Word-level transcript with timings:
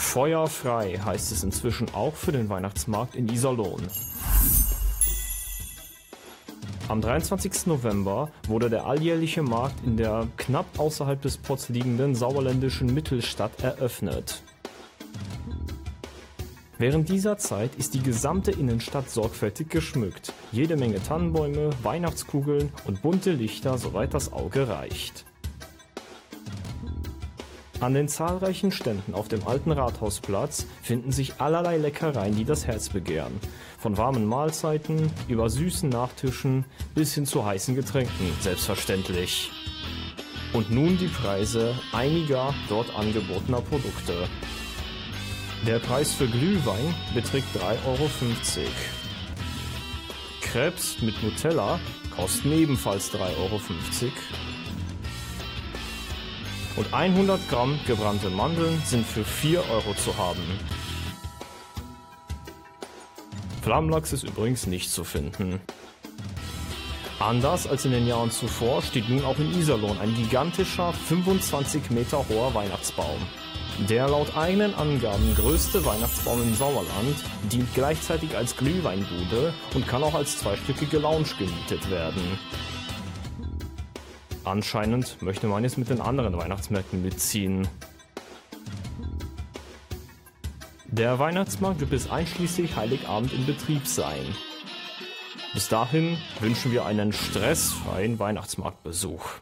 Feuerfrei 0.00 0.98
heißt 0.98 1.30
es 1.30 1.44
inzwischen 1.44 1.94
auch 1.94 2.16
für 2.16 2.32
den 2.32 2.48
Weihnachtsmarkt 2.48 3.14
in 3.14 3.28
Iserlohn. 3.28 3.86
Am 6.88 7.00
23. 7.00 7.66
November 7.66 8.32
wurde 8.48 8.70
der 8.70 8.86
alljährliche 8.86 9.42
Markt 9.42 9.84
in 9.84 9.96
der 9.96 10.26
knapp 10.36 10.66
außerhalb 10.78 11.22
des 11.22 11.36
Pots 11.36 11.68
liegenden 11.68 12.16
sauerländischen 12.16 12.92
Mittelstadt 12.92 13.62
eröffnet. 13.62 14.42
Während 16.78 17.08
dieser 17.08 17.38
Zeit 17.38 17.76
ist 17.76 17.94
die 17.94 18.02
gesamte 18.02 18.50
Innenstadt 18.50 19.10
sorgfältig 19.10 19.68
geschmückt. 19.68 20.32
Jede 20.50 20.76
Menge 20.76 21.00
Tannenbäume, 21.00 21.70
Weihnachtskugeln 21.84 22.72
und 22.86 23.02
bunte 23.02 23.32
Lichter, 23.32 23.78
soweit 23.78 24.14
das 24.14 24.32
Auge 24.32 24.66
reicht. 24.66 25.26
An 27.80 27.94
den 27.94 28.08
zahlreichen 28.08 28.72
Ständen 28.72 29.14
auf 29.14 29.28
dem 29.28 29.48
alten 29.48 29.72
Rathausplatz 29.72 30.66
finden 30.82 31.12
sich 31.12 31.40
allerlei 31.40 31.78
Leckereien, 31.78 32.36
die 32.36 32.44
das 32.44 32.66
Herz 32.66 32.90
begehren. 32.90 33.40
Von 33.78 33.96
warmen 33.96 34.26
Mahlzeiten 34.26 35.10
über 35.28 35.48
süßen 35.48 35.88
Nachtischen 35.88 36.66
bis 36.94 37.14
hin 37.14 37.24
zu 37.24 37.46
heißen 37.46 37.74
Getränken, 37.74 38.32
selbstverständlich. 38.40 39.50
Und 40.52 40.70
nun 40.70 40.98
die 40.98 41.08
Preise 41.08 41.74
einiger 41.92 42.52
dort 42.68 42.94
angebotener 42.94 43.62
Produkte. 43.62 44.28
Der 45.66 45.78
Preis 45.78 46.12
für 46.12 46.26
Glühwein 46.26 46.94
beträgt 47.14 47.46
3,50 47.56 47.86
Euro. 47.86 48.10
Krebs 50.42 51.00
mit 51.00 51.22
Nutella 51.22 51.80
kosten 52.14 52.52
ebenfalls 52.52 53.10
3,50 53.12 53.20
Euro. 53.38 53.60
Und 56.76 56.92
100 56.94 57.48
Gramm 57.48 57.78
gebrannte 57.86 58.30
Mandeln 58.30 58.80
sind 58.84 59.06
für 59.06 59.24
4 59.24 59.60
Euro 59.70 59.94
zu 59.94 60.16
haben. 60.16 60.42
Flammlachs 63.62 64.12
ist 64.12 64.24
übrigens 64.24 64.66
nicht 64.66 64.90
zu 64.90 65.04
finden. 65.04 65.60
Anders 67.18 67.66
als 67.66 67.84
in 67.84 67.90
den 67.90 68.06
Jahren 68.06 68.30
zuvor 68.30 68.80
steht 68.80 69.10
nun 69.10 69.24
auch 69.24 69.38
in 69.38 69.52
Iserlohn 69.52 69.98
ein 69.98 70.14
gigantischer 70.14 70.92
25 70.92 71.90
Meter 71.90 72.24
hoher 72.30 72.54
Weihnachtsbaum. 72.54 73.20
Der 73.88 74.08
laut 74.08 74.36
eigenen 74.36 74.74
Angaben 74.74 75.34
größte 75.36 75.84
Weihnachtsbaum 75.84 76.42
im 76.42 76.54
Sauerland 76.54 77.16
dient 77.52 77.72
gleichzeitig 77.74 78.36
als 78.36 78.56
Glühweinbude 78.56 79.52
und 79.74 79.86
kann 79.86 80.02
auch 80.02 80.14
als 80.14 80.38
zweistöckige 80.38 80.98
Lounge 80.98 81.28
gemietet 81.38 81.90
werden. 81.90 82.38
Anscheinend 84.44 85.20
möchte 85.22 85.46
man 85.46 85.62
jetzt 85.64 85.78
mit 85.78 85.90
den 85.90 86.00
anderen 86.00 86.36
Weihnachtsmärkten 86.36 87.02
mitziehen. 87.02 87.68
Der 90.86 91.18
Weihnachtsmarkt 91.18 91.80
wird 91.80 91.90
bis 91.90 92.10
einschließlich 92.10 92.74
Heiligabend 92.74 93.32
in 93.32 93.46
Betrieb 93.46 93.86
sein. 93.86 94.34
Bis 95.52 95.68
dahin 95.68 96.16
wünschen 96.40 96.72
wir 96.72 96.84
einen 96.84 97.12
stressfreien 97.12 98.18
Weihnachtsmarktbesuch. 98.18 99.40